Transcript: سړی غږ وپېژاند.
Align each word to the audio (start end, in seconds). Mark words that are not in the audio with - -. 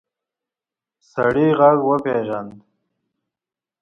سړی 1.11 1.47
غږ 1.59 1.77
وپېژاند. 1.89 2.51